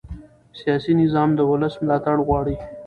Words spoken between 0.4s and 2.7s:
سیاسي نظام د ولس ملاتړ غواړي